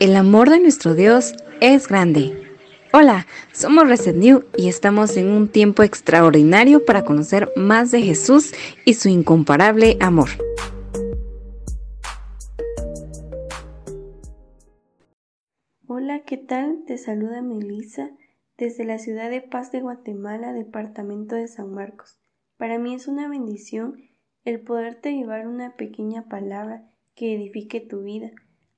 El 0.00 0.16
amor 0.16 0.50
de 0.50 0.58
nuestro 0.58 0.96
Dios 0.96 1.34
es 1.60 1.86
grande. 1.86 2.50
Hola, 2.92 3.28
somos 3.52 3.88
Reset 3.88 4.16
New 4.16 4.42
y 4.56 4.68
estamos 4.68 5.16
en 5.16 5.28
un 5.28 5.46
tiempo 5.46 5.84
extraordinario 5.84 6.84
para 6.84 7.04
conocer 7.04 7.52
más 7.54 7.92
de 7.92 8.02
Jesús 8.02 8.52
y 8.84 8.94
su 8.94 9.08
incomparable 9.08 9.96
amor. 10.00 10.30
Hola, 15.86 16.22
¿qué 16.26 16.38
tal? 16.38 16.82
Te 16.88 16.98
saluda 16.98 17.40
Melissa 17.40 18.10
desde 18.58 18.84
la 18.84 18.98
ciudad 18.98 19.30
de 19.30 19.42
Paz 19.42 19.70
de 19.70 19.80
Guatemala, 19.80 20.52
departamento 20.52 21.36
de 21.36 21.46
San 21.46 21.72
Marcos. 21.72 22.18
Para 22.56 22.80
mí 22.80 22.94
es 22.94 23.06
una 23.06 23.28
bendición 23.28 23.94
el 24.44 24.60
poderte 24.60 25.12
llevar 25.12 25.46
una 25.46 25.76
pequeña 25.76 26.24
palabra 26.28 26.90
que 27.14 27.36
edifique 27.36 27.80
tu 27.80 28.02
vida, 28.02 28.32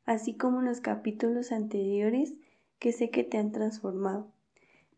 así 0.06 0.34
como 0.34 0.62
los 0.62 0.80
capítulos 0.80 1.52
anteriores 1.52 2.34
que 2.78 2.92
sé 2.92 3.10
que 3.10 3.24
te 3.24 3.38
han 3.38 3.52
transformado. 3.52 4.32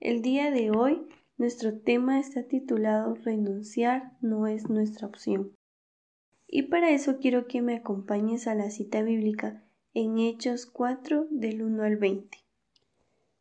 El 0.01 0.23
día 0.23 0.51
de 0.51 0.71
hoy 0.71 1.07
nuestro 1.39 1.77
tema 1.79 2.21
está 2.21 2.45
titulado 2.45 3.15
Renunciar 3.15 4.13
no 4.21 4.47
es 4.47 4.69
nuestra 4.69 5.07
opción. 5.07 5.53
Y 6.47 6.63
para 6.63 6.91
eso 6.91 7.19
quiero 7.19 7.47
que 7.47 7.63
me 7.63 7.75
acompañes 7.75 8.47
a 8.47 8.55
la 8.55 8.71
cita 8.71 9.03
bíblica 9.03 9.65
en 9.95 10.19
Hechos 10.19 10.67
4 10.67 11.27
del 11.31 11.63
1 11.63 11.83
al 11.83 11.97
20. 11.97 12.39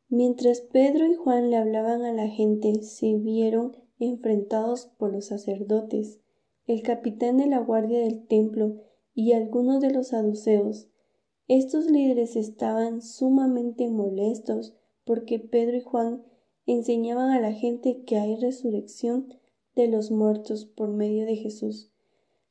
Mientras 0.09 0.61
Pedro 0.61 1.05
y 1.05 1.15
Juan 1.15 1.49
le 1.49 1.57
hablaban 1.57 2.03
a 2.03 2.13
la 2.13 2.27
gente, 2.27 2.81
se 2.81 3.15
vieron 3.15 3.75
enfrentados 3.99 4.87
por 4.97 5.11
los 5.11 5.27
sacerdotes, 5.27 6.19
el 6.65 6.81
capitán 6.81 7.37
de 7.37 7.47
la 7.47 7.59
guardia 7.59 7.99
del 7.99 8.25
templo 8.25 8.77
y 9.13 9.33
algunos 9.33 9.81
de 9.81 9.91
los 9.91 10.09
saduceos. 10.09 10.89
Estos 11.47 11.89
líderes 11.89 12.35
estaban 12.35 13.01
sumamente 13.01 13.89
molestos 13.89 14.75
porque 15.05 15.39
Pedro 15.39 15.77
y 15.77 15.81
Juan 15.81 16.23
enseñaban 16.65 17.29
a 17.29 17.39
la 17.39 17.53
gente 17.53 18.03
que 18.03 18.17
hay 18.17 18.35
resurrección 18.35 19.33
de 19.73 19.87
los 19.87 20.11
muertos 20.11 20.65
por 20.65 20.89
medio 20.89 21.25
de 21.25 21.37
Jesús. 21.37 21.89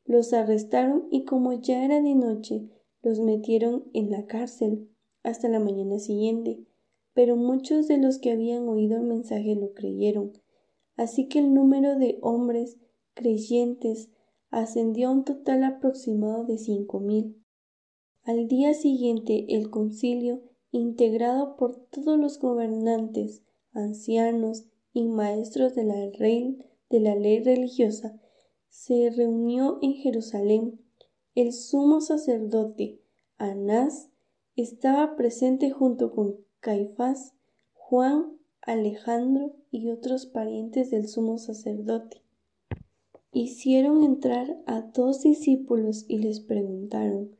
Los 0.06 0.32
arrestaron 0.32 1.08
y 1.10 1.24
como 1.24 1.52
ya 1.52 1.84
era 1.84 2.00
de 2.00 2.14
noche, 2.14 2.70
los 3.02 3.20
metieron 3.20 3.84
en 3.92 4.10
la 4.10 4.26
cárcel 4.26 4.88
hasta 5.22 5.48
la 5.48 5.60
mañana 5.60 5.98
siguiente. 5.98 6.64
Pero 7.12 7.36
muchos 7.36 7.88
de 7.88 7.98
los 7.98 8.18
que 8.18 8.30
habían 8.30 8.68
oído 8.68 8.96
el 8.96 9.02
mensaje 9.02 9.54
lo 9.56 9.74
creyeron. 9.74 10.32
Así 10.96 11.28
que 11.28 11.40
el 11.40 11.52
número 11.52 11.98
de 11.98 12.18
hombres 12.22 12.78
creyentes 13.14 14.08
ascendió 14.50 15.08
a 15.08 15.12
un 15.12 15.24
total 15.24 15.64
aproximado 15.64 16.44
de 16.44 16.56
cinco 16.56 17.00
mil. 17.00 17.36
Al 18.26 18.48
día 18.48 18.74
siguiente 18.74 19.46
el 19.50 19.70
concilio, 19.70 20.42
integrado 20.72 21.54
por 21.54 21.76
todos 21.76 22.18
los 22.18 22.40
gobernantes, 22.40 23.44
ancianos 23.72 24.64
y 24.92 25.04
maestros 25.04 25.76
de 25.76 25.84
la, 25.84 25.94
de 25.94 27.00
la 27.00 27.14
ley 27.14 27.38
religiosa, 27.38 28.20
se 28.68 29.10
reunió 29.10 29.78
en 29.80 29.92
Jerusalén. 29.92 30.80
El 31.36 31.52
sumo 31.52 32.00
sacerdote 32.00 32.98
Anás 33.38 34.10
estaba 34.56 35.14
presente 35.14 35.70
junto 35.70 36.10
con 36.10 36.34
Caifás, 36.58 37.32
Juan, 37.74 38.38
Alejandro 38.60 39.54
y 39.70 39.90
otros 39.90 40.26
parientes 40.26 40.90
del 40.90 41.06
sumo 41.06 41.38
sacerdote. 41.38 42.22
Hicieron 43.30 44.02
entrar 44.02 44.60
a 44.66 44.80
dos 44.80 45.22
discípulos 45.22 46.06
y 46.08 46.18
les 46.18 46.40
preguntaron 46.40 47.36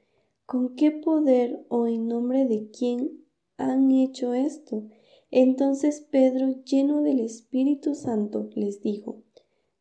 ¿Con 0.47 0.77
qué 0.77 0.93
poder 0.93 1.67
o 1.69 1.89
en 1.89 2.07
nombre 2.07 2.47
de 2.47 2.71
quién 2.71 3.25
han 3.57 3.91
hecho 3.91 4.33
esto? 4.33 4.85
Entonces 5.33 6.07
Pedro, 6.09 6.63
lleno 6.63 7.03
del 7.03 7.19
Espíritu 7.19 7.97
Santo, 7.97 8.49
les 8.55 8.81
dijo, 8.81 9.25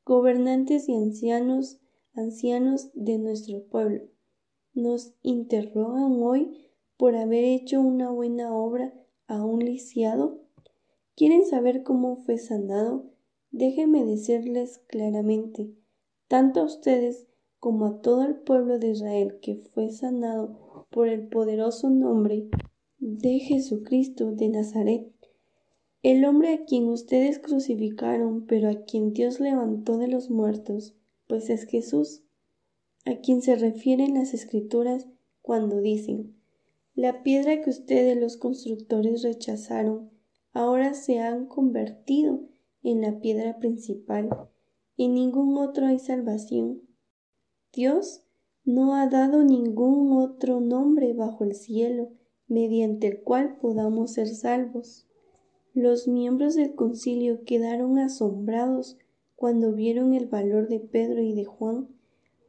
Gobernantes 0.05 0.89
y 0.89 0.95
ancianos, 0.95 1.79
ancianos 2.13 2.89
de 2.95 3.19
nuestro 3.19 3.63
pueblo, 3.67 4.05
nos 4.73 5.13
interrogan 5.21 6.13
hoy 6.23 6.71
por 6.97 7.15
haber 7.15 7.43
hecho 7.43 7.79
una 7.79 8.09
buena 8.09 8.51
obra 8.51 8.91
a 9.27 9.45
un 9.45 9.59
lisiado. 9.59 10.41
¿Quieren 11.15 11.45
saber 11.45 11.83
cómo 11.83 12.15
fue 12.15 12.39
sanado? 12.39 13.11
Déjenme 13.51 14.03
decirles 14.03 14.79
claramente, 14.87 15.75
tanto 16.27 16.61
a 16.61 16.65
ustedes 16.65 17.27
como 17.59 17.85
a 17.85 18.01
todo 18.01 18.23
el 18.23 18.35
pueblo 18.35 18.79
de 18.79 18.89
Israel 18.89 19.39
que 19.41 19.55
fue 19.55 19.91
sanado 19.91 20.64
por 20.95 21.09
el 21.09 21.27
poderoso 21.27 21.89
nombre 21.89 22.47
de 22.99 23.39
Jesucristo 23.39 24.31
de 24.31 24.47
Nazaret, 24.47 25.11
el 26.03 26.23
hombre 26.23 26.53
a 26.53 26.63
quien 26.63 26.87
ustedes 26.87 27.37
crucificaron, 27.37 28.45
pero 28.45 28.69
a 28.69 28.85
quien 28.85 29.11
Dios 29.11 29.41
levantó 29.41 29.97
de 29.97 30.07
los 30.07 30.29
muertos, 30.29 30.95
pues 31.27 31.49
es 31.49 31.65
Jesús, 31.65 32.23
a 33.03 33.17
quien 33.17 33.41
se 33.41 33.57
refieren 33.57 34.13
las 34.13 34.33
escrituras 34.33 35.05
cuando 35.41 35.81
dicen, 35.81 36.33
la 36.93 37.23
piedra 37.23 37.61
que 37.61 37.71
ustedes 37.71 38.15
los 38.15 38.37
constructores 38.37 39.21
rechazaron, 39.21 40.11
ahora 40.53 40.93
se 40.93 41.19
han 41.19 41.47
convertido 41.47 42.47
en 42.83 43.01
la 43.01 43.19
piedra 43.19 43.59
principal. 43.59 44.29
En 44.95 45.13
ningún 45.13 45.57
otro 45.57 45.87
hay 45.87 45.99
salvación 45.99 46.83
Dios 47.73 48.24
no 48.65 48.95
ha 48.95 49.07
dado 49.07 49.43
ningún 49.43 50.17
otro 50.17 50.59
nombre 50.59 51.13
bajo 51.13 51.43
el 51.43 51.53
cielo 51.53 52.09
mediante 52.47 53.07
el 53.07 53.21
cual 53.21 53.57
podamos 53.57 54.13
ser 54.13 54.27
salvos. 54.27 55.07
Los 55.73 56.07
miembros 56.07 56.55
del 56.55 56.73
concilio 56.73 57.43
quedaron 57.43 57.99
asombrados 57.99 58.97
cuando 59.35 59.73
vieron 59.73 60.13
el 60.13 60.25
valor 60.25 60.67
de 60.67 60.79
Pedro 60.79 61.21
y 61.21 61.33
de 61.33 61.45
Juan, 61.45 61.89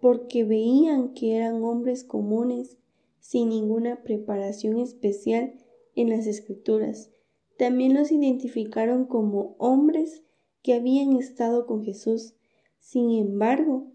porque 0.00 0.44
veían 0.44 1.12
que 1.12 1.36
eran 1.36 1.62
hombres 1.62 2.02
comunes, 2.02 2.78
sin 3.20 3.50
ninguna 3.50 4.02
preparación 4.02 4.78
especial 4.78 5.54
en 5.94 6.10
las 6.10 6.26
escrituras. 6.26 7.10
También 7.58 7.94
los 7.94 8.12
identificaron 8.12 9.06
como 9.06 9.56
hombres 9.58 10.22
que 10.62 10.74
habían 10.74 11.16
estado 11.16 11.66
con 11.66 11.84
Jesús. 11.84 12.34
Sin 12.78 13.10
embargo, 13.10 13.88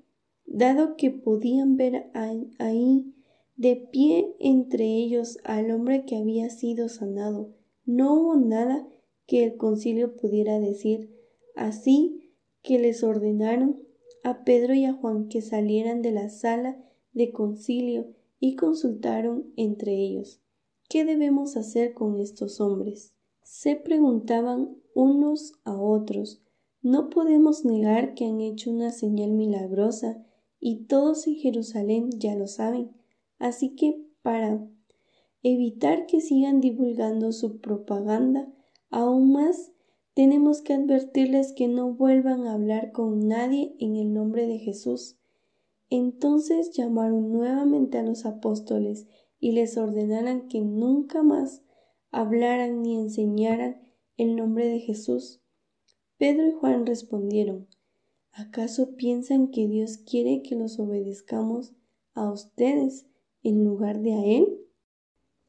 dado 0.54 0.98
que 0.98 1.12
podían 1.12 1.78
ver 1.78 2.12
ahí 2.14 3.14
de 3.56 3.76
pie 3.76 4.36
entre 4.40 4.86
ellos 4.86 5.38
al 5.44 5.72
hombre 5.72 6.06
que 6.06 6.18
había 6.18 6.50
sido 6.50 6.90
sanado. 6.90 7.54
No 7.86 8.14
hubo 8.16 8.36
nada 8.36 8.88
que 9.28 9.44
el 9.44 9.56
concilio 9.56 10.18
pudiera 10.18 10.60
decir, 10.60 11.10
así 11.56 12.34
que 12.62 12.80
les 12.80 13.04
ordenaron 13.04 13.82
a 14.24 14.44
Pedro 14.44 14.74
y 14.74 14.86
a 14.86 14.94
Juan 14.94 15.30
que 15.30 15.42
salieran 15.42 16.02
de 16.02 16.12
la 16.12 16.30
sala 16.30 16.78
de 17.14 17.32
concilio 17.32 18.08
y 18.40 18.56
consultaron 18.56 19.54
entre 19.56 19.94
ellos. 19.94 20.42
¿Qué 20.90 21.06
debemos 21.06 21.56
hacer 21.56 21.94
con 21.94 22.20
estos 22.20 22.60
hombres? 22.60 23.14
Se 23.44 23.78
preguntaban 23.78 24.76
unos 24.94 25.54
a 25.64 25.80
otros. 25.80 26.44
No 26.82 27.10
podemos 27.10 27.64
negar 27.64 28.16
que 28.16 28.26
han 28.26 28.42
hecho 28.42 28.70
una 28.70 28.92
señal 28.92 29.32
milagrosa 29.32 30.26
y 30.62 30.86
todos 30.86 31.28
en 31.28 31.36
Jerusalén 31.36 32.12
ya 32.12 32.36
lo 32.36 32.48
saben. 32.48 32.92
Así 33.40 33.76
que 33.76 34.06
para 34.22 34.66
evitar 35.42 36.06
que 36.06 36.22
sigan 36.22 36.62
divulgando 36.62 37.32
su 37.32 37.60
propaganda 37.60 38.48
aún 38.92 39.34
más, 39.34 39.72
tenemos 40.14 40.62
que 40.62 40.74
advertirles 40.74 41.54
que 41.54 41.68
no 41.68 41.94
vuelvan 41.94 42.46
a 42.46 42.54
hablar 42.54 42.92
con 42.92 43.28
nadie 43.28 43.76
en 43.80 43.96
el 43.96 44.14
nombre 44.14 44.46
de 44.46 44.60
Jesús. 44.60 45.18
Entonces 45.90 46.72
llamaron 46.72 47.32
nuevamente 47.32 47.98
a 47.98 48.04
los 48.04 48.26
apóstoles 48.26 49.08
y 49.40 49.54
les 49.54 49.78
ordenaran 49.78 50.48
que 50.48 50.62
nunca 50.62 51.24
más 51.24 51.64
hablaran 52.12 52.84
ni 52.84 53.00
enseñaran 53.00 53.82
el 54.18 54.36
nombre 54.36 54.68
de 54.68 54.80
Jesús. 54.80 55.42
Pedro 56.18 56.48
y 56.48 56.52
Juan 56.52 56.86
respondieron 56.86 57.68
¿Acaso 58.34 58.96
piensan 58.96 59.50
que 59.50 59.68
Dios 59.68 59.98
quiere 59.98 60.42
que 60.42 60.56
los 60.56 60.80
obedezcamos 60.80 61.74
a 62.14 62.32
ustedes 62.32 63.06
en 63.44 63.64
lugar 63.66 64.00
de 64.00 64.14
a 64.14 64.24
Él? 64.24 64.48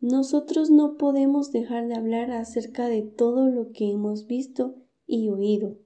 Nosotros 0.00 0.70
no 0.70 0.96
podemos 0.96 1.52
dejar 1.52 1.86
de 1.86 1.94
hablar 1.94 2.32
acerca 2.32 2.88
de 2.88 3.02
todo 3.02 3.48
lo 3.48 3.70
que 3.70 3.90
hemos 3.90 4.26
visto 4.26 4.74
y 5.06 5.28
oído. 5.28 5.78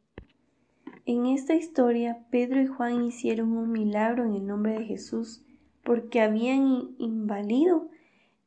En 1.04 1.26
esta 1.26 1.54
historia, 1.54 2.26
Pedro 2.30 2.62
y 2.62 2.66
Juan 2.66 3.04
hicieron 3.04 3.56
un 3.56 3.70
milagro 3.70 4.24
en 4.24 4.34
el 4.34 4.46
nombre 4.46 4.78
de 4.78 4.86
Jesús 4.86 5.44
porque 5.84 6.20
habían 6.20 6.96
invalido. 6.98 7.90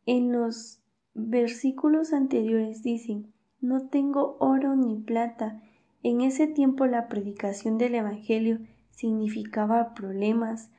En 0.05 0.31
los 0.31 0.79
versículos 1.13 2.13
anteriores 2.13 2.81
dicen, 2.81 3.31
no 3.61 3.87
tengo 3.89 4.37
oro 4.39 4.75
ni 4.75 4.95
plata, 4.95 5.61
en 6.03 6.21
ese 6.21 6.47
tiempo 6.47 6.85
la 6.85 7.07
predicación 7.07 7.77
del 7.77 7.95
Evangelio 7.95 8.59
significaba 8.91 9.93
problemas. 9.93 10.69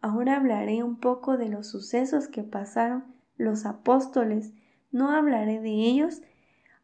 Ahora 0.00 0.36
hablaré 0.36 0.82
un 0.82 0.96
poco 0.96 1.36
de 1.36 1.48
los 1.48 1.68
sucesos 1.68 2.28
que 2.28 2.42
pasaron 2.42 3.04
los 3.36 3.66
apóstoles 3.66 4.52
No 4.92 5.10
hablaré 5.10 5.60
de 5.60 5.70
ellos, 5.70 6.22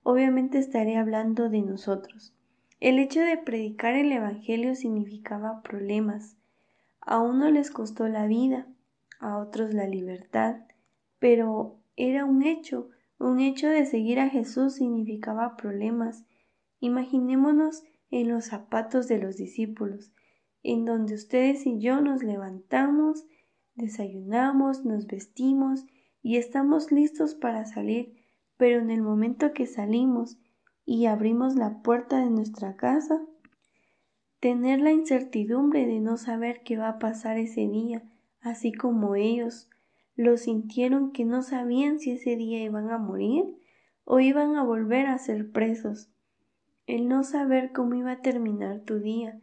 obviamente 0.02 0.58
estaré 0.58 0.96
hablando 0.96 1.48
de 1.48 1.62
nosotros. 1.62 2.32
El 2.78 2.98
hecho 2.98 3.20
de 3.20 3.38
predicar 3.38 3.94
el 3.94 4.12
Evangelio 4.12 4.75
significaba 4.75 5.62
problemas. 5.62 6.37
A 7.00 7.20
uno 7.20 7.50
les 7.50 7.70
costó 7.70 8.06
la 8.06 8.26
vida, 8.26 8.66
a 9.19 9.38
otros 9.38 9.72
la 9.72 9.87
libertad, 9.87 10.56
pero 11.19 11.78
era 11.96 12.26
un 12.26 12.42
hecho, 12.42 12.90
un 13.19 13.40
hecho 13.40 13.69
de 13.69 13.87
seguir 13.87 14.20
a 14.20 14.28
Jesús 14.28 14.75
significaba 14.75 15.56
problemas. 15.56 16.25
Imaginémonos 16.81 17.84
en 18.11 18.28
los 18.28 18.46
zapatos 18.46 19.08
de 19.08 19.19
los 19.19 19.37
discípulos, 19.37 20.12
en 20.62 20.84
donde 20.84 21.14
ustedes 21.14 21.67
y 21.67 21.78
yo 21.78 22.00
nos 22.00 22.23
levantamos, 22.23 23.26
desayunamos, 23.75 24.84
nos 24.84 25.06
vestimos 25.06 25.87
y 26.23 26.37
estamos 26.37 26.90
listos 26.90 27.34
para 27.34 27.67
salir, 27.67 28.17
pero 28.56 28.81
en 28.81 28.90
el 28.90 29.02
momento 29.02 29.52
que 29.52 29.67
salimos 29.67 30.38
y 30.84 31.06
abrimos 31.06 31.56
la 31.56 31.82
puerta 31.82 32.20
de 32.20 32.31
nuestra 32.31 32.76
casa, 32.76 33.20
tener 34.40 34.81
la 34.81 34.93
incertidumbre 34.93 35.87
de 35.87 36.00
no 36.00 36.17
saber 36.17 36.62
qué 36.64 36.76
va 36.76 36.88
a 36.88 36.99
pasar 36.99 37.38
ese 37.38 37.69
día, 37.69 38.02
así 38.40 38.73
como 38.73 39.14
ellos 39.17 39.69
lo 40.14 40.37
sintieron 40.38 41.12
que 41.12 41.25
no 41.25 41.43
sabían 41.43 42.00
si 42.00 42.12
ese 42.12 42.37
día 42.37 42.62
iban 42.62 42.90
a 42.90 42.99
morir 42.99 43.44
o 44.05 44.19
iban 44.20 44.56
a 44.56 44.64
volver 44.64 45.06
a 45.06 45.19
ser 45.19 45.52
presos. 45.52 46.11
El 46.86 47.08
no 47.08 47.24
saber 47.24 47.72
cómo 47.72 47.94
iba 47.94 48.12
a 48.12 48.22
terminar 48.22 48.80
tu 48.80 49.00
día, 49.00 49.40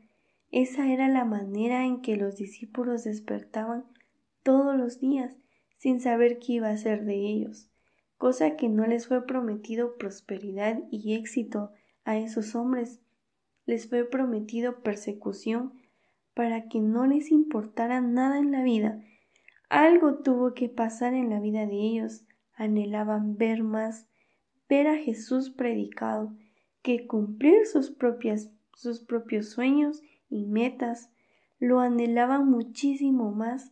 esa 0.51 0.91
era 0.91 1.09
la 1.09 1.25
manera 1.25 1.85
en 1.85 2.01
que 2.01 2.15
los 2.15 2.37
discípulos 2.37 3.03
despertaban 3.03 3.85
todos 4.43 4.77
los 4.77 4.99
días 4.99 5.35
sin 5.77 5.99
saber 5.99 6.39
qué 6.39 6.53
iba 6.53 6.69
a 6.69 6.77
ser 6.77 7.03
de 7.03 7.15
ellos, 7.15 7.69
cosa 8.17 8.55
que 8.55 8.69
no 8.69 8.87
les 8.87 9.07
fue 9.07 9.25
prometido 9.25 9.97
prosperidad 9.97 10.79
y 10.89 11.15
éxito 11.15 11.71
a 12.05 12.17
esos 12.17 12.55
hombres, 12.55 13.01
les 13.65 13.89
fue 13.89 14.05
prometido 14.05 14.81
persecución 14.81 15.73
para 16.33 16.67
que 16.67 16.79
no 16.79 17.05
les 17.05 17.31
importara 17.31 17.99
nada 17.99 18.39
en 18.39 18.51
la 18.51 18.63
vida. 18.63 19.03
Algo 19.69 20.15
tuvo 20.19 20.53
que 20.53 20.69
pasar 20.69 21.13
en 21.13 21.29
la 21.29 21.39
vida 21.39 21.65
de 21.65 21.75
ellos. 21.75 22.25
Anhelaban 22.55 23.37
ver 23.37 23.63
más, 23.63 24.07
ver 24.69 24.87
a 24.87 24.97
Jesús 24.97 25.49
predicado, 25.49 26.33
que 26.83 27.07
cumplir 27.07 27.65
sus 27.65 27.89
propias 27.89 28.51
sus 28.75 28.99
propios 28.99 29.49
sueños 29.49 30.01
y 30.29 30.45
metas. 30.45 31.09
Lo 31.59 31.79
anhelaban 31.79 32.49
muchísimo 32.49 33.31
más. 33.31 33.71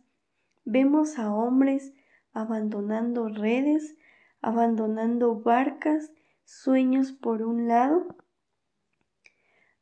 Vemos 0.64 1.18
a 1.18 1.32
hombres 1.32 1.92
abandonando 2.32 3.28
redes, 3.28 3.96
abandonando 4.40 5.36
barcas, 5.40 6.12
sueños 6.44 7.12
por 7.12 7.42
un 7.42 7.68
lado. 7.68 8.16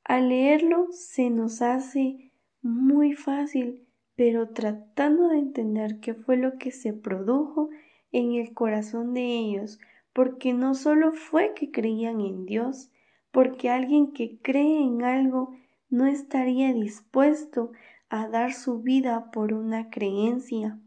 Al 0.05 0.29
leerlo 0.29 0.88
se 0.91 1.31
nos 1.31 1.62
hace 1.62 2.32
muy 2.62 3.15
fácil 3.15 3.87
pero 4.21 4.50
tratando 4.50 5.29
de 5.29 5.38
entender 5.38 5.99
qué 6.00 6.12
fue 6.12 6.37
lo 6.37 6.59
que 6.59 6.73
se 6.73 6.93
produjo 6.93 7.71
en 8.12 8.35
el 8.35 8.53
corazón 8.53 9.15
de 9.15 9.23
ellos, 9.23 9.81
porque 10.12 10.53
no 10.53 10.75
solo 10.75 11.15
fue 11.15 11.55
que 11.55 11.71
creían 11.71 12.21
en 12.21 12.44
Dios, 12.44 12.89
porque 13.32 13.71
alguien 13.71 14.12
que 14.12 14.38
cree 14.41 14.82
en 14.82 15.05
algo 15.05 15.55
no 15.88 16.06
estaría 16.06 16.73
dispuesto 16.73 17.73
a 18.09 18.29
dar 18.29 18.53
su 18.53 18.81
vida 18.81 19.31
por 19.31 19.53
una 19.53 19.91
creencia. 19.91 20.79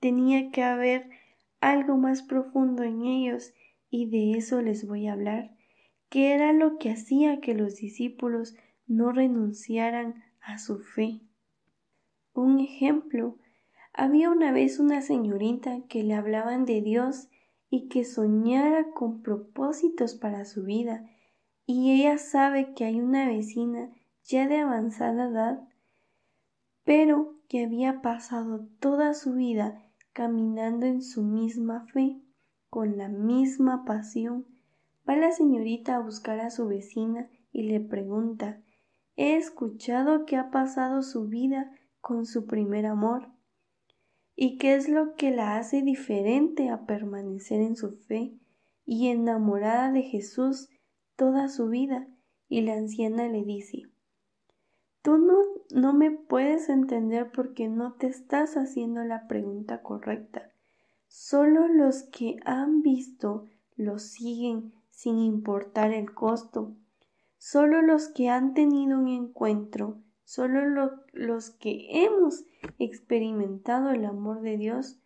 Tenía 0.00 0.50
que 0.50 0.62
haber 0.62 1.10
algo 1.60 1.96
más 1.96 2.22
profundo 2.22 2.82
en 2.82 3.04
ellos 3.04 3.52
y 3.90 4.06
de 4.06 4.38
eso 4.38 4.60
les 4.62 4.86
voy 4.86 5.06
a 5.06 5.14
hablar, 5.14 5.56
que 6.08 6.32
era 6.32 6.52
lo 6.52 6.78
que 6.78 6.90
hacía 6.90 7.40
que 7.40 7.54
los 7.54 7.76
discípulos 7.76 8.54
no 8.86 9.12
renunciaran 9.12 10.22
a 10.40 10.58
su 10.58 10.78
fe. 10.78 11.20
Un 12.34 12.60
ejemplo, 12.60 13.36
había 13.92 14.30
una 14.30 14.52
vez 14.52 14.78
una 14.78 15.02
señorita 15.02 15.80
que 15.88 16.04
le 16.04 16.14
hablaban 16.14 16.64
de 16.64 16.80
Dios 16.82 17.28
y 17.70 17.88
que 17.88 18.04
soñara 18.04 18.92
con 18.92 19.22
propósitos 19.22 20.14
para 20.14 20.44
su 20.44 20.64
vida, 20.64 21.10
y 21.70 21.92
ella 21.92 22.16
sabe 22.16 22.72
que 22.72 22.86
hay 22.86 22.98
una 22.98 23.28
vecina 23.28 23.90
ya 24.24 24.48
de 24.48 24.56
avanzada 24.56 25.28
edad, 25.28 25.68
pero 26.82 27.34
que 27.46 27.62
había 27.62 28.00
pasado 28.00 28.66
toda 28.80 29.12
su 29.12 29.34
vida 29.34 29.84
caminando 30.14 30.86
en 30.86 31.02
su 31.02 31.22
misma 31.22 31.86
fe, 31.92 32.22
con 32.70 32.96
la 32.96 33.10
misma 33.10 33.84
pasión. 33.84 34.46
Va 35.06 35.16
la 35.16 35.30
señorita 35.30 35.96
a 35.96 36.00
buscar 36.00 36.40
a 36.40 36.48
su 36.48 36.68
vecina 36.68 37.28
y 37.52 37.64
le 37.64 37.80
pregunta 37.80 38.62
He 39.16 39.36
escuchado 39.36 40.24
que 40.24 40.36
ha 40.36 40.50
pasado 40.50 41.02
su 41.02 41.26
vida 41.26 41.70
con 42.00 42.24
su 42.24 42.46
primer 42.46 42.86
amor 42.86 43.28
y 44.34 44.56
qué 44.56 44.74
es 44.74 44.88
lo 44.88 45.16
que 45.16 45.32
la 45.32 45.58
hace 45.58 45.82
diferente 45.82 46.70
a 46.70 46.86
permanecer 46.86 47.60
en 47.60 47.76
su 47.76 47.90
fe 47.90 48.38
y 48.86 49.08
enamorada 49.08 49.92
de 49.92 50.00
Jesús 50.00 50.70
toda 51.18 51.48
su 51.48 51.68
vida. 51.68 52.08
Y 52.48 52.62
la 52.62 52.72
anciana 52.72 53.28
le 53.28 53.44
dice, 53.44 53.82
tú 55.02 55.18
no, 55.18 55.36
no 55.74 55.92
me 55.92 56.10
puedes 56.10 56.70
entender 56.70 57.30
porque 57.30 57.68
no 57.68 57.92
te 57.92 58.06
estás 58.06 58.56
haciendo 58.56 59.04
la 59.04 59.28
pregunta 59.28 59.82
correcta. 59.82 60.50
Solo 61.08 61.68
los 61.68 62.04
que 62.04 62.36
han 62.46 62.80
visto 62.80 63.44
lo 63.76 63.98
siguen 63.98 64.72
sin 64.88 65.18
importar 65.18 65.92
el 65.92 66.14
costo. 66.14 66.74
Solo 67.36 67.82
los 67.82 68.08
que 68.08 68.30
han 68.30 68.54
tenido 68.54 68.98
un 68.98 69.08
encuentro 69.08 69.98
Solo 70.28 70.60
los 71.14 71.50
que 71.52 72.04
hemos 72.04 72.44
experimentado 72.78 73.92
el 73.92 74.04
amor 74.04 74.42
de 74.42 74.58
Dios 74.58 74.98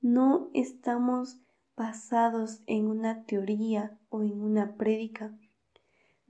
no 0.00 0.48
estamos 0.54 1.42
basados 1.76 2.62
en 2.66 2.86
una 2.86 3.24
teoría 3.24 3.98
o 4.08 4.22
en 4.22 4.40
una 4.40 4.76
prédica. 4.76 5.38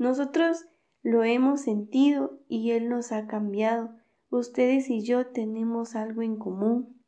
Nosotros 0.03 0.67
lo 1.05 1.23
hemos 1.23 1.61
sentido 1.61 2.41
y 2.49 2.73
Él 2.73 2.89
nos 2.89 3.13
ha 3.13 3.29
cambiado. 3.29 3.95
Ustedes 4.31 4.91
y 4.91 5.05
yo 5.05 5.29
tenemos 5.29 5.95
algo 5.95 6.23
en 6.23 6.39
común. 6.39 7.01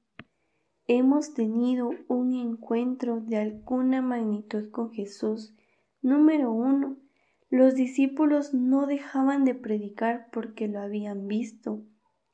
Hemos 0.87 1.35
tenido 1.35 1.91
un 2.06 2.35
encuentro 2.35 3.20
de 3.20 3.38
alguna 3.38 4.00
magnitud 4.00 4.70
con 4.70 4.93
Jesús. 4.93 5.56
Número 6.03 6.53
uno, 6.53 6.96
los 7.51 7.74
discípulos 7.74 8.55
no 8.55 8.86
dejaban 8.86 9.44
de 9.44 9.56
predicar 9.56 10.29
porque 10.31 10.69
lo 10.69 10.79
habían 10.79 11.27
visto. 11.27 11.82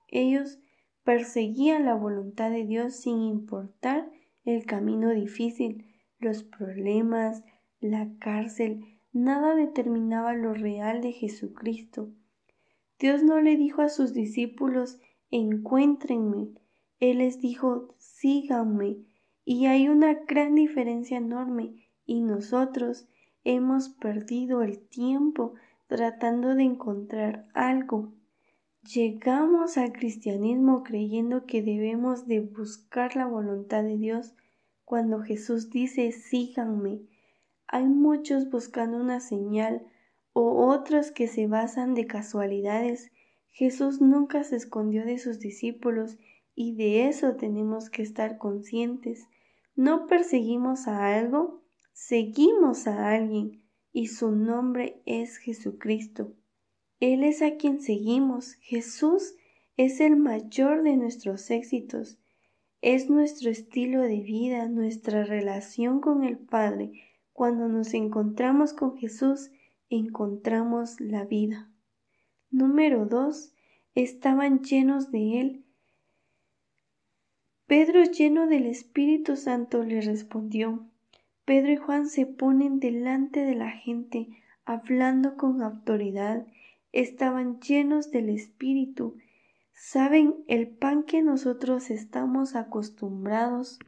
Ellos 0.09 0.61
perseguían 1.05 1.87
la 1.87 1.95
voluntad 1.95 2.51
de 2.51 2.67
Dios 2.67 2.97
sin 2.97 3.23
importar 3.23 4.11
el 4.45 4.67
camino 4.67 5.09
difícil, 5.09 5.87
los 6.19 6.43
problemas, 6.43 7.45
la 7.81 8.11
cárcel, 8.19 9.00
nada 9.13 9.55
determinaba 9.55 10.35
lo 10.35 10.55
real 10.55 11.01
de 11.01 11.13
Jesucristo. 11.13 12.11
Dios 12.99 13.23
no 13.23 13.41
le 13.41 13.57
dijo 13.57 13.83
a 13.83 13.89
sus 13.89 14.13
discípulos 14.13 14.99
encuéntrenme, 15.31 16.49
Él 16.99 17.19
les 17.19 17.41
dijo 17.41 17.95
síganme, 17.99 18.99
y 19.45 19.67
hay 19.67 19.89
una 19.89 20.15
gran 20.15 20.55
diferencia 20.55 21.17
enorme, 21.19 21.89
y 22.07 22.21
nosotros 22.21 23.09
hemos 23.45 23.89
perdido 23.89 24.63
el 24.63 24.79
tiempo 24.79 25.55
tratando 25.87 26.55
de 26.55 26.65
encontrar 26.65 27.49
algo. 27.55 28.13
Llegamos 28.83 29.77
al 29.77 29.93
cristianismo 29.93 30.83
creyendo 30.85 31.47
que 31.47 31.63
debemos 31.63 32.27
de 32.27 32.41
buscar 32.41 33.17
la 33.17 33.27
voluntad 33.27 33.83
de 33.83 33.97
Dios 33.99 34.35
cuando 34.85 35.21
Jesús 35.21 35.71
dice 35.71 36.13
síganme. 36.13 37.01
Hay 37.71 37.87
muchos 37.87 38.51
buscando 38.51 38.99
una 38.99 39.21
señal 39.21 39.87
o 40.33 40.67
otros 40.69 41.11
que 41.11 41.29
se 41.29 41.47
basan 41.47 41.95
de 41.95 42.07
casualidades. 42.07 43.11
Jesús 43.49 44.01
nunca 44.01 44.45
se 44.45 44.57
escondió 44.57 45.05
de 45.05 45.19
sus 45.19 45.39
discípulos 45.39 46.19
y 46.55 46.75
de 46.75 47.09
eso 47.09 47.37
tenemos 47.37 47.91
que 47.91 48.03
estar 48.03 48.39
conscientes. 48.39 49.27
No 49.75 50.07
perseguimos 50.07 50.89
a 50.89 51.17
algo 51.17 51.61
Seguimos 52.03 52.87
a 52.87 53.11
alguien 53.11 53.63
y 53.93 54.07
su 54.07 54.31
nombre 54.31 55.03
es 55.05 55.37
Jesucristo. 55.37 56.33
Él 56.99 57.25
es 57.25 57.43
a 57.43 57.57
quien 57.57 57.83
seguimos. 57.83 58.55
Jesús 58.55 59.35
es 59.77 60.01
el 60.01 60.17
mayor 60.17 60.83
de 60.83 60.97
nuestros 60.97 61.51
éxitos. 61.51 62.19
Es 62.81 63.11
nuestro 63.11 63.51
estilo 63.51 64.01
de 64.01 64.21
vida, 64.21 64.67
nuestra 64.69 65.25
relación 65.25 66.01
con 66.01 66.25
el 66.25 66.39
Padre. 66.39 66.93
Cuando 67.41 67.69
nos 67.69 67.95
encontramos 67.95 68.75
con 68.75 68.99
Jesús, 68.99 69.51
encontramos 69.89 71.01
la 71.01 71.25
vida. 71.25 71.71
Número 72.51 73.07
2. 73.07 73.55
Estaban 73.95 74.61
llenos 74.61 75.11
de 75.11 75.41
Él. 75.41 75.65
Pedro, 77.67 78.05
lleno 78.05 78.47
del 78.47 78.67
Espíritu 78.67 79.37
Santo, 79.37 79.85
le 79.85 80.03
respondió, 80.03 80.87
Pedro 81.47 81.73
y 81.73 81.77
Juan 81.77 82.11
se 82.11 82.27
ponen 82.27 82.79
delante 82.79 83.41
de 83.41 83.55
la 83.55 83.71
gente, 83.71 84.29
hablando 84.67 85.39
con 85.39 85.63
autoridad, 85.63 86.47
estaban 86.93 87.59
llenos 87.61 88.11
del 88.11 88.29
Espíritu. 88.29 89.17
¿Saben? 89.73 90.45
El 90.47 90.69
pan 90.69 91.05
que 91.05 91.23
nosotros 91.23 91.89
estamos 91.89 92.55
acostumbrados 92.55 93.79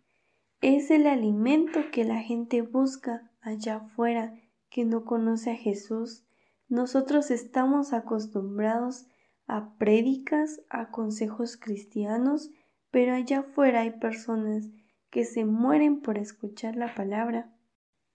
es 0.63 0.91
el 0.91 1.07
alimento 1.07 1.91
que 1.91 2.05
la 2.05 2.23
gente 2.23 2.63
busca 2.63 3.29
allá 3.43 3.77
afuera, 3.77 4.35
que 4.71 4.85
no 4.85 5.05
conoce 5.05 5.51
a 5.51 5.57
Jesús. 5.57 6.25
Nosotros 6.69 7.31
estamos 7.31 7.93
acostumbrados 7.93 9.07
a 9.47 9.75
prédicas, 9.77 10.63
a 10.71 10.91
consejos 10.91 11.59
cristianos, 11.59 12.51
pero 12.91 13.15
allá 13.15 13.41
afuera 13.41 13.83
hay 13.83 13.91
personas 13.91 14.71
que 15.11 15.25
se 15.27 15.45
mueren 15.45 16.01
por 16.01 16.17
escuchar 16.17 16.77
la 16.77 16.95
palabra. 16.95 17.53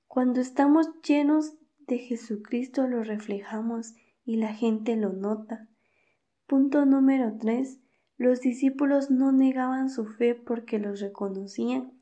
Cuando 0.07 0.41
estamos 0.41 0.89
llenos 1.03 1.53
de 1.85 1.99
Jesucristo 1.99 2.87
lo 2.87 3.03
reflejamos 3.03 3.93
y 4.25 4.37
la 4.37 4.53
gente 4.53 4.95
lo 4.95 5.13
nota. 5.13 5.67
Punto 6.47 6.85
número 6.85 7.37
3. 7.37 7.79
Los 8.17 8.41
discípulos 8.41 9.11
no 9.11 9.31
negaban 9.31 9.89
su 9.89 10.05
fe 10.05 10.33
porque 10.33 10.79
los 10.79 11.01
reconocían. 11.01 11.93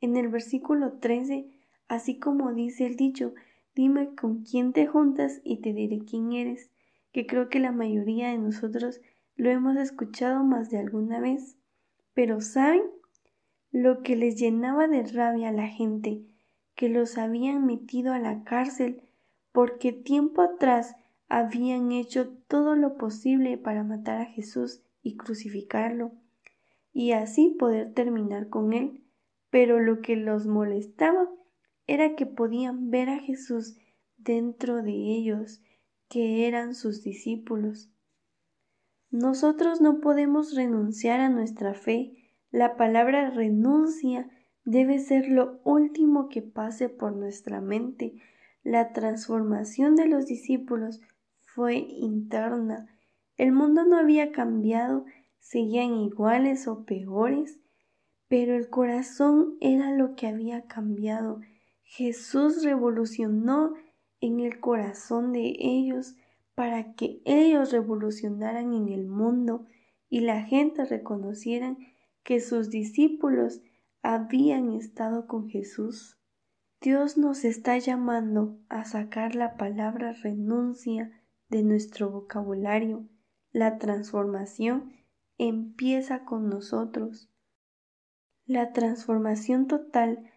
En 0.00 0.16
el 0.16 0.28
versículo 0.28 0.94
13, 0.94 1.48
así 1.90 2.20
como 2.20 2.54
dice 2.54 2.86
el 2.86 2.94
dicho, 2.94 3.34
dime 3.74 4.14
con 4.14 4.44
quién 4.44 4.72
te 4.72 4.86
juntas 4.86 5.40
y 5.42 5.56
te 5.56 5.72
diré 5.72 5.98
quién 6.08 6.32
eres, 6.32 6.70
que 7.10 7.26
creo 7.26 7.48
que 7.48 7.58
la 7.58 7.72
mayoría 7.72 8.30
de 8.30 8.38
nosotros 8.38 9.00
lo 9.34 9.50
hemos 9.50 9.76
escuchado 9.76 10.44
más 10.44 10.70
de 10.70 10.78
alguna 10.78 11.18
vez. 11.18 11.56
Pero 12.14 12.40
¿saben? 12.40 12.82
Lo 13.72 14.02
que 14.02 14.14
les 14.14 14.36
llenaba 14.36 14.86
de 14.86 15.02
rabia 15.02 15.48
a 15.48 15.52
la 15.52 15.66
gente, 15.66 16.22
que 16.76 16.88
los 16.88 17.18
habían 17.18 17.66
metido 17.66 18.12
a 18.12 18.20
la 18.20 18.44
cárcel 18.44 19.02
porque 19.50 19.92
tiempo 19.92 20.42
atrás 20.42 20.94
habían 21.28 21.90
hecho 21.90 22.28
todo 22.46 22.76
lo 22.76 22.96
posible 22.98 23.58
para 23.58 23.82
matar 23.82 24.20
a 24.20 24.26
Jesús 24.26 24.80
y 25.02 25.16
crucificarlo, 25.16 26.12
y 26.92 27.12
así 27.12 27.56
poder 27.58 27.94
terminar 27.94 28.48
con 28.48 28.74
él. 28.74 29.02
Pero 29.50 29.80
lo 29.80 30.00
que 30.00 30.14
los 30.14 30.46
molestaba 30.46 31.28
era 31.90 32.14
que 32.14 32.24
podían 32.24 32.88
ver 32.90 33.08
a 33.08 33.18
Jesús 33.18 33.76
dentro 34.16 34.80
de 34.80 34.92
ellos, 34.92 35.60
que 36.08 36.46
eran 36.46 36.76
sus 36.76 37.02
discípulos. 37.02 37.90
Nosotros 39.10 39.80
no 39.80 40.00
podemos 40.00 40.54
renunciar 40.54 41.18
a 41.18 41.28
nuestra 41.28 41.74
fe. 41.74 42.12
La 42.52 42.76
palabra 42.76 43.30
renuncia 43.30 44.30
debe 44.64 45.00
ser 45.00 45.28
lo 45.28 45.60
último 45.64 46.28
que 46.28 46.42
pase 46.42 46.88
por 46.88 47.16
nuestra 47.16 47.60
mente. 47.60 48.14
La 48.62 48.92
transformación 48.92 49.96
de 49.96 50.06
los 50.06 50.26
discípulos 50.26 51.00
fue 51.42 51.74
interna. 51.74 52.86
El 53.36 53.50
mundo 53.50 53.84
no 53.84 53.96
había 53.96 54.30
cambiado, 54.30 55.06
seguían 55.40 55.96
iguales 55.96 56.68
o 56.68 56.84
peores, 56.84 57.58
pero 58.28 58.54
el 58.54 58.68
corazón 58.68 59.56
era 59.60 59.90
lo 59.92 60.14
que 60.14 60.28
había 60.28 60.68
cambiado. 60.68 61.40
Jesús 61.92 62.62
revolucionó 62.62 63.74
en 64.20 64.38
el 64.38 64.60
corazón 64.60 65.32
de 65.32 65.56
ellos 65.58 66.14
para 66.54 66.92
que 66.92 67.20
ellos 67.24 67.72
revolucionaran 67.72 68.72
en 68.74 68.90
el 68.90 69.08
mundo 69.08 69.66
y 70.08 70.20
la 70.20 70.40
gente 70.42 70.84
reconocieran 70.84 71.78
que 72.22 72.38
sus 72.38 72.70
discípulos 72.70 73.60
habían 74.02 74.70
estado 74.70 75.26
con 75.26 75.48
Jesús. 75.48 76.16
Dios 76.80 77.18
nos 77.18 77.44
está 77.44 77.76
llamando 77.76 78.56
a 78.68 78.84
sacar 78.84 79.34
la 79.34 79.56
palabra 79.56 80.12
renuncia 80.12 81.10
de 81.48 81.64
nuestro 81.64 82.08
vocabulario. 82.08 83.04
La 83.50 83.78
transformación 83.78 84.92
empieza 85.38 86.24
con 86.24 86.50
nosotros. 86.50 87.28
La 88.46 88.72
transformación 88.72 89.66
total 89.66 90.30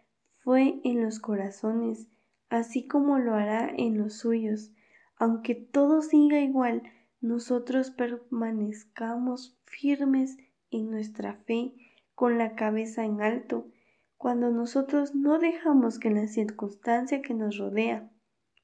fue 0.43 0.81
en 0.83 1.01
los 1.01 1.19
corazones, 1.19 2.07
así 2.49 2.85
como 2.85 3.17
lo 3.17 3.33
hará 3.33 3.71
en 3.75 3.97
los 3.97 4.17
suyos. 4.17 4.71
Aunque 5.15 5.55
todo 5.55 6.01
siga 6.01 6.41
igual, 6.41 6.83
nosotros 7.21 7.91
permanezcamos 7.91 9.57
firmes 9.63 10.37
en 10.69 10.91
nuestra 10.91 11.35
fe 11.45 11.73
con 12.13 12.37
la 12.37 12.55
cabeza 12.55 13.05
en 13.05 13.21
alto, 13.21 13.67
cuando 14.17 14.51
nosotros 14.51 15.15
no 15.15 15.39
dejamos 15.39 15.99
que 15.99 16.09
la 16.09 16.27
circunstancia 16.27 17.21
que 17.21 17.33
nos 17.33 17.57
rodea 17.57 18.11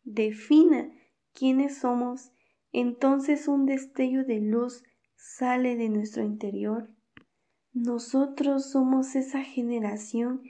defina 0.04 0.92
quiénes 1.34 1.78
somos, 1.78 2.32
entonces 2.72 3.48
un 3.48 3.66
destello 3.66 4.24
de 4.26 4.40
luz 4.40 4.84
sale 5.16 5.76
de 5.76 5.90
nuestro 5.90 6.24
interior. 6.24 6.90
Nosotros 7.74 8.70
somos 8.72 9.16
esa 9.16 9.44
generación 9.44 10.42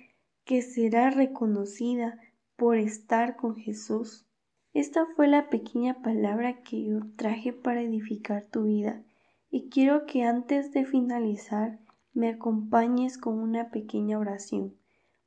que 0.49 0.63
será 0.63 1.11
reconocida 1.11 2.17
por 2.55 2.77
estar 2.77 3.35
con 3.35 3.55
Jesús. 3.55 4.25
Esta 4.73 5.05
fue 5.15 5.27
la 5.27 5.47
pequeña 5.47 6.01
palabra 6.01 6.63
que 6.63 6.83
yo 6.83 7.01
traje 7.15 7.53
para 7.53 7.83
edificar 7.83 8.47
tu 8.49 8.63
vida 8.63 9.03
y 9.51 9.69
quiero 9.69 10.07
que 10.07 10.23
antes 10.23 10.71
de 10.71 10.85
finalizar 10.85 11.77
me 12.13 12.29
acompañes 12.29 13.19
con 13.19 13.37
una 13.37 13.69
pequeña 13.69 14.17
oración. 14.17 14.75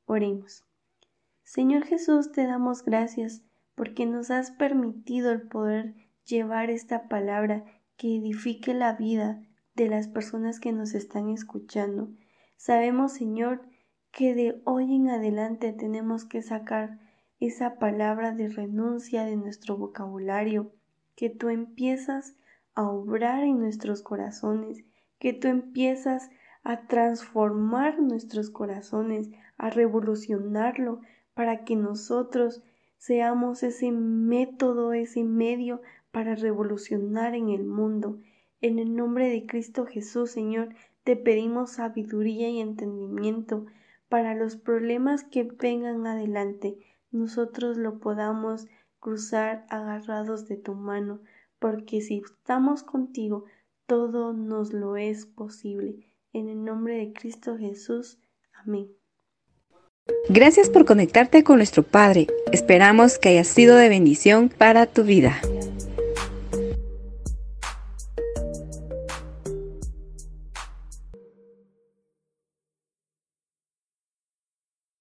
Oremos. 0.03 0.65
Señor 1.43 1.85
Jesús, 1.85 2.33
te 2.33 2.45
damos 2.45 2.83
gracias 2.83 3.43
porque 3.75 4.05
nos 4.05 4.29
has 4.29 4.51
permitido 4.51 5.31
el 5.31 5.43
poder 5.43 5.95
llevar 6.25 6.69
esta 6.69 7.07
palabra 7.07 7.63
que 7.95 8.17
edifique 8.17 8.73
la 8.73 8.91
vida 8.91 9.41
de 9.73 9.87
las 9.87 10.09
personas 10.09 10.59
que 10.59 10.73
nos 10.73 10.93
están 10.93 11.29
escuchando. 11.29 12.09
Sabemos, 12.57 13.13
Señor, 13.13 13.61
que 14.13 14.35
de 14.35 14.61
hoy 14.63 14.95
en 14.95 15.09
adelante 15.09 15.73
tenemos 15.73 16.23
que 16.23 16.43
sacar 16.43 16.99
esa 17.39 17.79
palabra 17.79 18.31
de 18.31 18.47
renuncia 18.47 19.25
de 19.25 19.35
nuestro 19.35 19.75
vocabulario, 19.75 20.71
que 21.15 21.31
tú 21.31 21.49
empiezas 21.49 22.35
a 22.75 22.83
obrar 22.83 23.43
en 23.43 23.57
nuestros 23.57 24.03
corazones, 24.03 24.85
que 25.17 25.33
tú 25.33 25.47
empiezas 25.47 26.29
a 26.63 26.85
transformar 26.85 27.99
nuestros 27.99 28.51
corazones, 28.51 29.31
a 29.57 29.71
revolucionarlo 29.71 31.01
para 31.33 31.63
que 31.65 31.75
nosotros 31.75 32.61
seamos 32.99 33.63
ese 33.63 33.91
método, 33.91 34.93
ese 34.93 35.23
medio 35.23 35.81
para 36.11 36.35
revolucionar 36.35 37.33
en 37.33 37.49
el 37.49 37.65
mundo. 37.65 38.19
En 38.61 38.77
el 38.77 38.95
nombre 38.95 39.27
de 39.27 39.47
Cristo 39.47 39.87
Jesús, 39.87 40.29
Señor, 40.29 40.69
te 41.03 41.15
pedimos 41.15 41.71
sabiduría 41.71 42.47
y 42.49 42.59
entendimiento 42.61 43.65
para 44.13 44.35
los 44.35 44.57
problemas 44.57 45.23
que 45.23 45.41
vengan 45.41 46.05
adelante, 46.05 46.77
nosotros 47.09 47.77
lo 47.77 47.97
podamos 47.97 48.67
cruzar 48.99 49.65
agarrados 49.69 50.47
de 50.47 50.55
tu 50.55 50.75
mano, 50.75 51.21
porque 51.57 51.99
si 51.99 52.21
estamos 52.23 52.83
contigo, 52.83 53.45
todo 53.87 54.31
nos 54.31 54.71
lo 54.71 54.97
es 54.97 55.25
posible. 55.25 56.13
En 56.31 56.47
el 56.47 56.63
nombre 56.63 56.97
de 56.97 57.11
Cristo 57.11 57.57
Jesús. 57.57 58.19
Amén. 58.63 58.91
Gracias 60.29 60.69
por 60.69 60.85
conectarte 60.85 61.43
con 61.43 61.57
nuestro 61.57 61.81
Padre. 61.81 62.27
Esperamos 62.51 63.17
que 63.17 63.29
haya 63.29 63.43
sido 63.43 63.77
de 63.77 63.89
bendición 63.89 64.49
para 64.49 64.85
tu 64.85 65.05
vida. 65.05 65.41